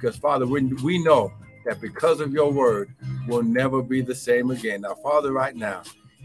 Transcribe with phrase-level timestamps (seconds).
[0.00, 1.32] Because, Father, we, we know
[1.64, 2.94] that because of your word,
[3.26, 4.82] we'll never be the same again.
[4.82, 5.82] Now, Father, right now,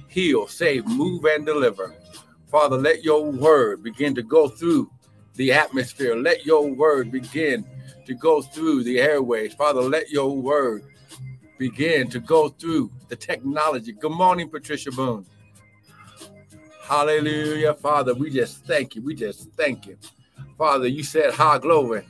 [0.08, 1.96] heal, save, move, and deliver.
[2.52, 4.92] Father, let your word begin to go through
[5.36, 6.16] the atmosphere.
[6.16, 7.66] Let your word begin
[8.06, 9.56] to go through the airways.
[9.56, 10.84] Father, let your word
[11.58, 13.92] begin to go through the technology.
[13.94, 15.26] Good morning, Patricia Boone.
[16.84, 18.14] Hallelujah, Father.
[18.14, 19.02] We just thank you.
[19.02, 19.98] We just thank you.
[20.60, 22.06] Father, you said, High glory.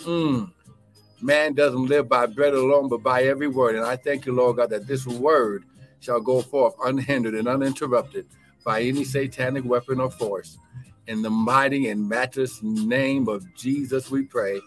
[0.00, 0.52] Mm.
[1.20, 3.74] Man doesn't live by bread alone, but by every word.
[3.74, 5.64] And I thank you, Lord God, that this word
[6.00, 8.26] shall go forth unhindered and uninterrupted
[8.64, 10.58] by any satanic weapon or force.
[11.06, 14.60] In the mighty and matchless name of Jesus, we pray.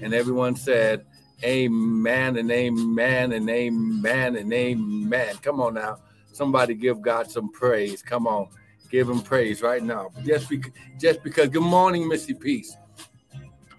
[0.00, 1.04] And everyone said,
[1.44, 5.36] Amen and amen and amen and amen.
[5.42, 5.98] Come on now.
[6.32, 8.02] Somebody give God some praise.
[8.02, 8.48] Come on.
[8.90, 10.10] Give him praise right now.
[10.24, 11.48] Just because, just because.
[11.48, 12.76] Good morning, Missy Peace.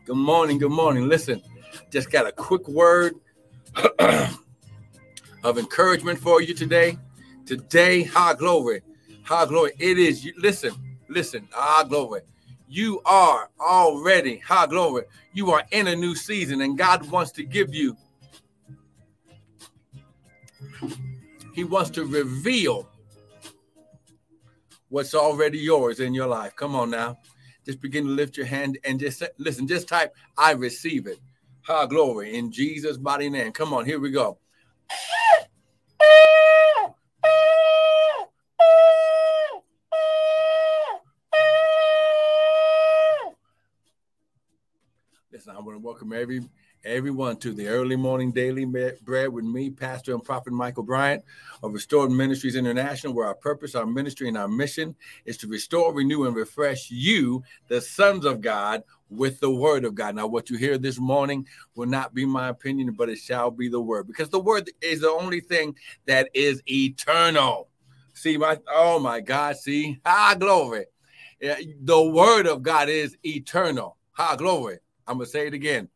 [0.05, 0.57] Good morning.
[0.57, 1.07] Good morning.
[1.07, 1.41] Listen,
[1.91, 3.15] just got a quick word
[5.43, 6.97] of encouragement for you today.
[7.45, 8.81] Today, high glory.
[9.23, 9.71] High glory.
[9.79, 10.33] It is you.
[10.37, 10.73] Listen,
[11.09, 11.47] listen.
[11.51, 12.21] High glory.
[12.67, 15.03] You are already high glory.
[15.33, 17.95] You are in a new season, and God wants to give you.
[21.53, 22.87] He wants to reveal
[24.89, 26.55] what's already yours in your life.
[26.55, 27.17] Come on now.
[27.65, 31.19] Just begin to lift your hand and just listen, just type, I receive it.
[31.67, 33.51] High glory in Jesus' mighty name.
[33.51, 34.37] Come on, here we go.
[45.29, 46.39] Listen, I want to welcome every
[46.85, 51.23] everyone to the early morning daily bread with me, Pastor and Prophet Michael Bryant
[51.63, 55.93] of Restored Ministries International, where our purpose, our ministry, and our mission is to restore,
[55.93, 60.15] renew, and refresh you, the sons of God, with the word of God.
[60.15, 63.69] Now, what you hear this morning will not be my opinion, but it shall be
[63.69, 65.75] the word, because the word is the only thing
[66.05, 67.69] that is eternal.
[68.13, 70.85] See, my oh my God, see, high glory.
[71.39, 73.97] The word of God is eternal.
[74.11, 74.79] High glory.
[75.05, 75.87] I'm going to say it again.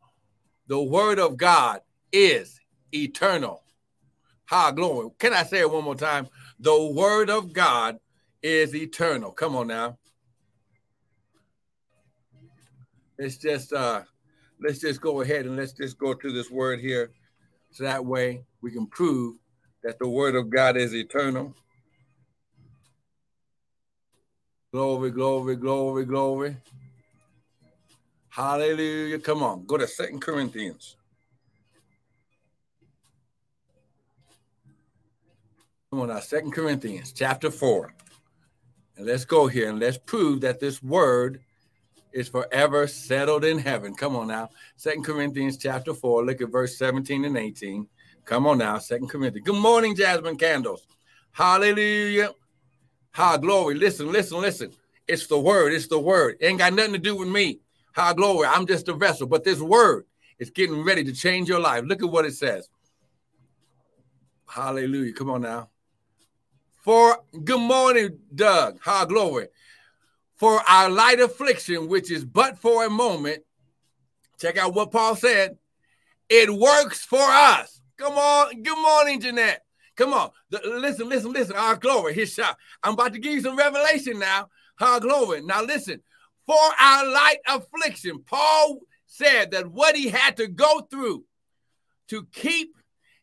[0.72, 2.58] The word of God is
[2.94, 3.62] eternal.
[4.46, 5.10] High glory.
[5.18, 6.28] Can I say it one more time?
[6.60, 7.98] The word of God
[8.42, 9.32] is eternal.
[9.32, 9.98] Come on now.
[13.18, 14.04] Let's just uh
[14.62, 17.10] let's just go ahead and let's just go to this word here.
[17.72, 19.36] So that way we can prove
[19.84, 21.54] that the word of God is eternal.
[24.72, 26.56] Glory, glory, glory, glory.
[28.32, 29.18] Hallelujah.
[29.18, 29.66] Come on.
[29.66, 30.96] Go to Second Corinthians.
[35.90, 37.92] Come on now, Second Corinthians chapter 4.
[38.96, 41.42] And let's go here and let's prove that this word
[42.14, 43.94] is forever settled in heaven.
[43.94, 44.48] Come on now.
[44.76, 46.24] Second Corinthians chapter 4.
[46.24, 47.86] Look at verse 17 and 18.
[48.24, 49.44] Come on now, Second Corinthians.
[49.44, 50.86] Good morning, Jasmine Candles.
[51.32, 52.30] Hallelujah.
[53.10, 53.74] High glory.
[53.74, 54.72] Listen, listen, listen.
[55.06, 55.74] It's the word.
[55.74, 56.38] It's the word.
[56.40, 57.60] It ain't got nothing to do with me.
[57.94, 58.48] High glory.
[58.48, 59.26] I'm just a vessel.
[59.26, 60.04] But this word
[60.38, 61.84] is getting ready to change your life.
[61.84, 62.68] Look at what it says.
[64.48, 65.12] Hallelujah.
[65.12, 65.68] Come on now.
[66.80, 68.80] For good morning, Doug.
[68.80, 69.48] High glory.
[70.36, 73.44] For our light affliction, which is but for a moment.
[74.40, 75.58] Check out what Paul said.
[76.28, 77.80] It works for us.
[77.96, 78.62] Come on.
[78.62, 79.64] Good morning, Jeanette.
[79.96, 80.30] Come on.
[80.50, 81.54] listen, listen, listen.
[81.54, 82.14] Our glory.
[82.14, 82.56] His shot.
[82.82, 84.48] I'm about to give you some revelation now.
[84.76, 85.42] High glory.
[85.42, 86.02] Now listen
[86.46, 88.22] for our light affliction.
[88.26, 91.24] Paul said that what he had to go through
[92.08, 92.76] to keep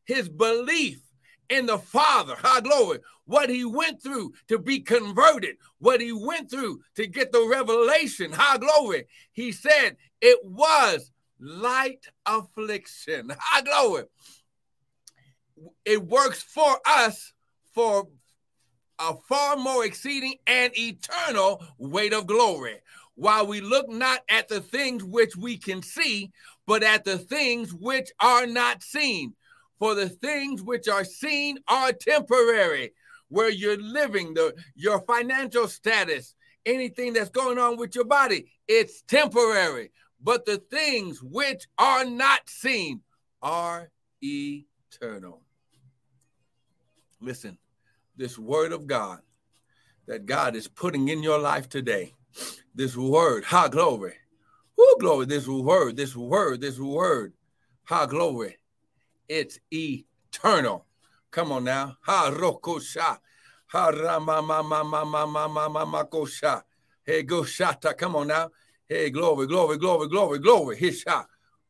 [0.06, 1.02] his belief
[1.50, 6.50] in the Father, high glory, what he went through to be converted, what he went
[6.50, 9.06] through to get the revelation, high glory.
[9.32, 14.04] He said it was light affliction, high glory.
[15.86, 17.34] It works for us
[17.74, 18.08] for
[19.00, 22.80] a far more exceeding and eternal weight of glory
[23.20, 26.32] while we look not at the things which we can see,
[26.66, 29.34] but at the things which are not seen.
[29.78, 32.94] For the things which are seen are temporary,
[33.28, 36.34] where you're living, the your financial status,
[36.66, 39.92] anything that's going on with your body, it's temporary.
[40.22, 43.02] But the things which are not seen
[43.42, 43.92] are
[44.22, 45.44] eternal.
[47.20, 47.58] Listen,
[48.16, 49.20] this word of God
[50.08, 52.14] that God is putting in your life today
[52.76, 54.14] this word, ha glory.
[54.78, 57.34] Woo, glory, this word, this word, this word,
[57.84, 58.58] ha glory.
[59.28, 60.86] It's eternal.
[61.32, 61.98] Come on now.
[62.02, 63.20] Ha rokosha.
[63.68, 66.64] Ha rama mama mama mama mama kosha.
[67.06, 67.96] Hey go shata.
[67.96, 68.50] Come on now.
[68.90, 70.76] Hey, glory, glory, glory, glory, glory.
[70.76, 71.28] Hisha, shot.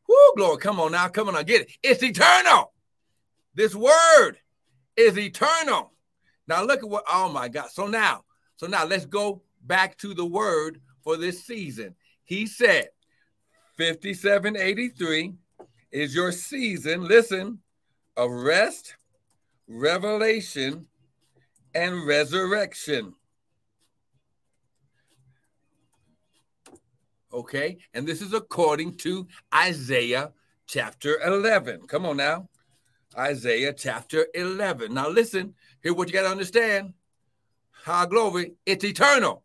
[0.08, 0.56] Woo, glory.
[0.56, 1.08] Come on now.
[1.08, 1.42] Come on now.
[1.42, 1.72] Get it.
[1.82, 2.72] It's eternal.
[3.54, 4.38] This word
[4.96, 5.92] is eternal.
[6.48, 7.68] Now look at what, oh my God.
[7.70, 8.24] So now,
[8.56, 11.94] so now let's go back to the word for this season.
[12.24, 12.88] He said,
[13.76, 15.34] 5783
[15.90, 17.58] is your season, listen,
[18.16, 18.94] of rest,
[19.66, 20.86] revelation,
[21.74, 23.14] and resurrection.
[27.32, 30.32] Okay, and this is according to Isaiah
[30.66, 31.86] chapter 11.
[31.86, 32.48] Come on now.
[33.16, 34.92] Isaiah chapter 11.
[34.92, 36.92] Now, listen, here what you got to understand.
[37.70, 39.42] High glory, it's eternal.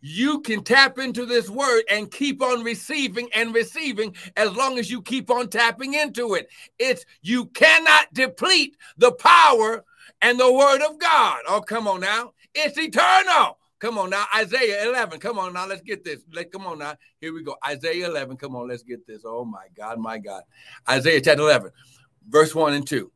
[0.00, 4.90] You can tap into this word and keep on receiving and receiving as long as
[4.90, 6.48] you keep on tapping into it.
[6.78, 9.84] It's you cannot deplete the power
[10.22, 11.40] and the word of God.
[11.48, 12.32] Oh, come on now.
[12.54, 13.58] It's eternal.
[13.78, 15.20] Come on now, Isaiah 11.
[15.20, 16.20] Come on now, let's get this.
[16.32, 16.96] Let come on now.
[17.18, 17.56] Here we go.
[17.66, 18.36] Isaiah 11.
[18.36, 19.22] Come on, let's get this.
[19.24, 20.42] Oh my God, my God.
[20.88, 21.70] Isaiah chapter 11,
[22.28, 23.10] verse 1 and 2.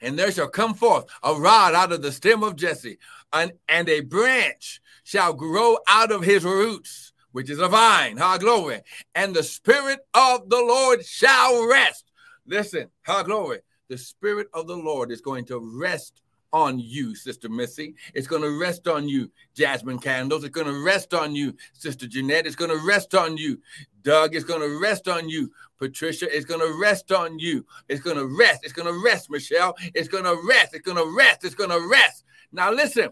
[0.00, 2.98] And there shall come forth a rod out of the stem of Jesse,
[3.32, 8.16] and, and a branch shall grow out of his roots, which is a vine.
[8.16, 8.82] High glory.
[9.14, 12.04] And the spirit of the Lord shall rest.
[12.46, 13.60] Listen, high glory.
[13.88, 16.22] The spirit of the Lord is going to rest
[16.52, 17.94] on you, Sister Missy.
[18.14, 20.44] It's going to rest on you, Jasmine Candles.
[20.44, 22.46] It's going to rest on you, Sister Jeanette.
[22.46, 23.60] It's going to rest on you,
[24.02, 24.34] Doug.
[24.34, 26.26] It's going to rest on you, Patricia.
[26.34, 27.66] It's going to rest on you.
[27.88, 28.60] It's going to rest.
[28.64, 29.76] It's going to rest, Michelle.
[29.94, 30.74] It's going to rest.
[30.74, 31.44] It's going to rest.
[31.44, 32.24] It's going to rest.
[32.52, 33.10] Now, listen.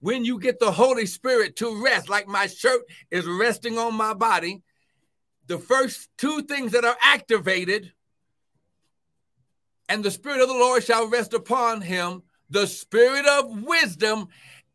[0.00, 2.80] When you get the Holy Spirit to rest, like my shirt
[3.12, 4.62] is resting on my body,
[5.46, 7.92] the first two things that are activated
[9.88, 14.28] and the Spirit of the Lord shall rest upon him the Spirit of wisdom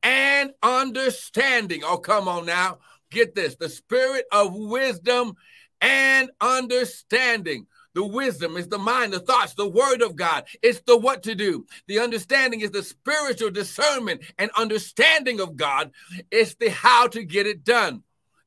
[0.04, 1.82] and understanding.
[1.84, 2.80] Oh, come on now.
[3.10, 5.36] Get this the Spirit of wisdom
[5.82, 7.68] and understanding.
[7.94, 10.46] The wisdom is the mind, the thoughts, the word of God.
[10.62, 11.66] It's the what to do.
[11.88, 15.92] The understanding is the spiritual discernment and understanding of God.
[16.30, 18.04] It's the how to get it done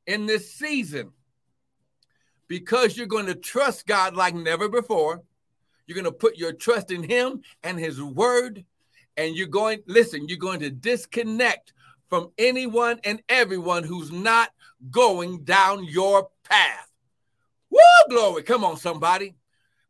[0.06, 1.10] in this season.
[2.46, 5.22] Because you're going to trust God like never before.
[5.86, 8.64] You're going to put your trust in Him and His Word.
[9.16, 11.72] And you're going, listen, you're going to disconnect
[12.10, 14.50] from anyone and everyone who's not
[14.90, 16.90] going down your path.
[17.70, 17.78] Woo,
[18.10, 18.42] glory.
[18.42, 19.36] Come on, somebody.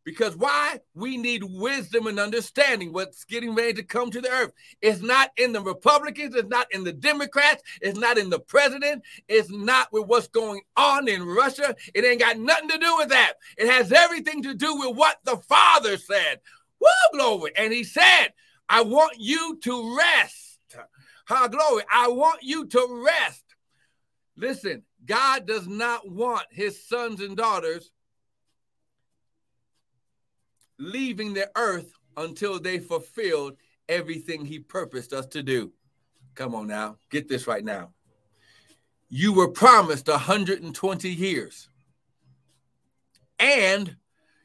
[0.05, 0.81] Because why?
[0.95, 4.53] We need wisdom and understanding what's getting ready to come to the earth.
[4.81, 9.03] It's not in the Republicans, it's not in the Democrats, it's not in the president,
[9.29, 11.75] it's not with what's going on in Russia.
[11.95, 13.35] It ain't got nothing to do with that.
[13.59, 16.41] It has everything to do with what the Father said.
[16.81, 17.53] Woo, glory.
[17.57, 18.29] And he said,
[18.69, 20.50] I want you to rest.
[21.31, 21.85] Ha, glory.
[21.93, 23.45] I want you to rest.
[24.37, 27.93] Listen, God does not want his sons and daughters
[30.77, 33.57] leaving the earth until they fulfilled
[33.89, 35.73] everything he purposed us to do.
[36.35, 37.93] Come on now, get this right now.
[39.09, 41.69] You were promised 120 years,
[43.39, 43.97] and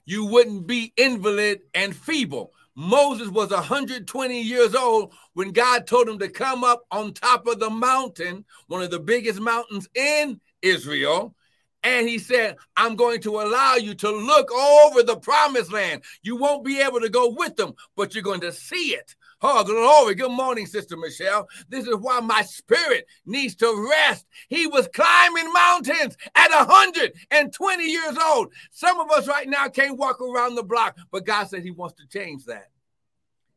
[0.06, 2.55] you wouldn't be invalid and feeble.
[2.76, 7.60] Moses was 120 years old when God told him to come up on top of
[7.60, 11.36] the mountain, one of the biggest mountains in Israel,
[11.84, 16.04] and he said, I'm going to allow you to look over the promised land.
[16.24, 19.16] You won't be able to go with them, but you're going to see it.
[19.42, 20.16] Oh, glory.
[20.16, 21.48] Good morning, Sister Michelle.
[21.68, 24.26] This is why my spirit needs to rest.
[24.48, 28.54] He was climbing mountains at 120 years old.
[28.72, 31.96] Some of us right now can't walk around the block, but God said He wants
[31.96, 32.70] to change that.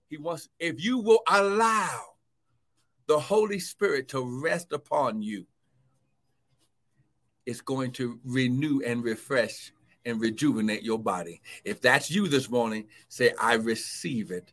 [0.08, 2.00] He wants, if you will allow
[3.06, 5.47] the Holy Spirit to rest upon you,
[7.47, 9.73] it's going to renew and refresh
[10.04, 11.40] and rejuvenate your body.
[11.64, 14.52] If that's you this morning, say, I receive it.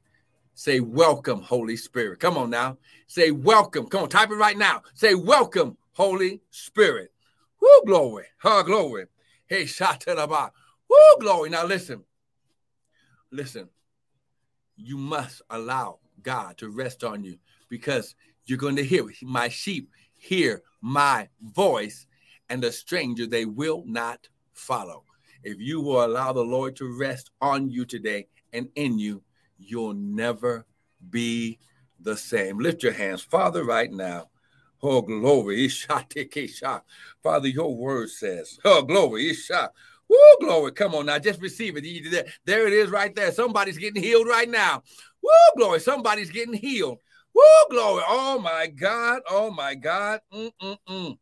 [0.56, 2.20] Say, welcome, Holy Spirit.
[2.20, 2.78] Come on now.
[3.08, 3.88] Say, welcome.
[3.88, 4.82] Come on, type it right now.
[4.94, 7.12] Say, welcome, Holy Spirit.
[7.62, 8.26] Woo, glory.
[8.40, 9.06] Ha, glory.
[9.48, 10.52] Hey, shataraba.
[10.90, 11.50] Woo, glory.
[11.50, 12.04] Now listen.
[13.32, 13.70] Listen.
[14.78, 17.38] You must allow God to rest on you
[17.70, 22.08] because you're going to hear my sheep hear my voice
[22.50, 25.04] and a stranger they will not follow.
[25.44, 29.22] If you will allow the Lord to rest on you today and in you,
[29.58, 30.66] you'll never
[31.10, 31.60] be
[32.00, 32.60] the same.
[32.60, 34.30] Lift your hands, Father, right now.
[34.82, 35.70] Oh, glory.
[37.24, 39.36] Father, your word says, Oh, glory.
[40.08, 40.72] Woo, glory.
[40.72, 41.18] Come on now.
[41.18, 42.28] Just receive it.
[42.46, 43.32] There it is right there.
[43.32, 44.84] Somebody's getting healed right now.
[45.24, 45.80] Woo, glory.
[45.80, 47.00] Somebody's getting healed.
[47.34, 48.04] Woo, glory.
[48.08, 49.22] Oh, my God.
[49.30, 50.22] Oh, my God.
[50.32, 51.18] Mm-mm-mm.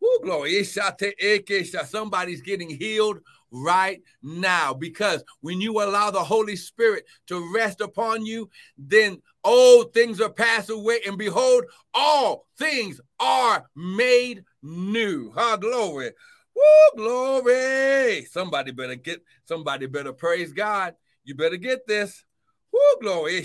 [0.00, 0.62] Woo, glory.
[0.64, 3.20] Somebody's getting healed
[3.52, 9.92] right now because when you allow the Holy Spirit to rest upon you, then old
[9.92, 15.30] things are passed away, and behold, all things are made new.
[15.32, 16.12] Ha, glory.
[16.54, 18.24] Woo, glory.
[18.24, 20.94] Somebody better get, somebody better praise God.
[21.24, 22.24] You better get this.
[22.72, 23.44] Woo, glory.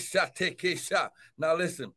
[1.38, 1.94] Now listen,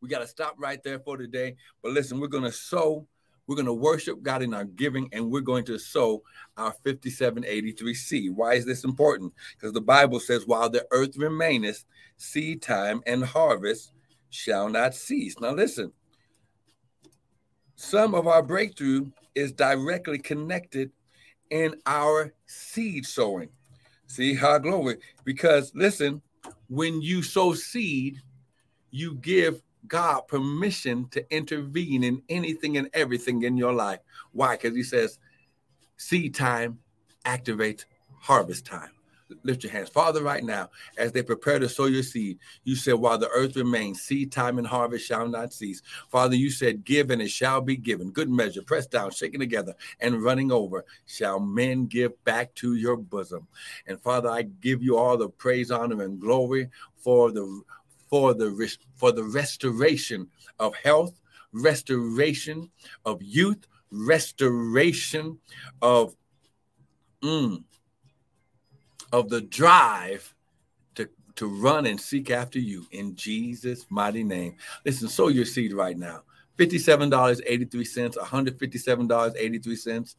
[0.00, 1.56] we got to stop right there for today.
[1.82, 3.06] But listen, we're going to sow
[3.48, 6.22] we're going to worship God in our giving and we're going to sow
[6.56, 8.36] our 5783 seed.
[8.36, 9.32] Why is this important?
[9.56, 11.84] Because the Bible says, while the earth remaineth,
[12.18, 13.92] seed time and harvest
[14.28, 15.40] shall not cease.
[15.40, 15.92] Now, listen,
[17.74, 20.92] some of our breakthrough is directly connected
[21.50, 23.48] in our seed sowing.
[24.08, 24.98] See how glory?
[25.24, 26.20] Because listen,
[26.68, 28.18] when you sow seed,
[28.90, 34.00] you give God permission to intervene in anything and everything in your life.
[34.32, 34.56] Why?
[34.56, 35.18] Because he says,
[35.96, 36.78] seed time
[37.24, 37.84] activates
[38.20, 38.90] harvest time.
[39.42, 39.90] Lift your hands.
[39.90, 43.56] Father, right now, as they prepare to sow your seed, you said, while the earth
[43.56, 45.82] remains, seed time and harvest shall not cease.
[46.10, 48.10] Father, you said, give and it shall be given.
[48.10, 52.96] Good measure, pressed down, shaken together, and running over, shall men give back to your
[52.96, 53.46] bosom.
[53.86, 57.60] And Father, I give you all the praise, honor, and glory for the
[58.08, 61.20] for the for the restoration of health,
[61.52, 62.70] restoration
[63.04, 65.38] of youth, restoration
[65.82, 66.14] of
[67.22, 67.62] mm,
[69.12, 70.34] of the drive
[70.94, 74.56] to to run and seek after you in Jesus' mighty name.
[74.84, 76.22] Listen, sow your seed right now.
[76.58, 80.14] $57.83, $157.83,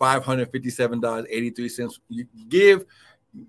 [0.00, 1.98] $557.83.
[2.08, 2.86] You give